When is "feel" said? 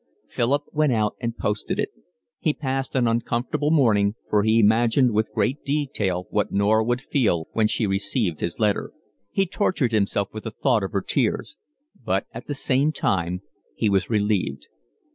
7.01-7.47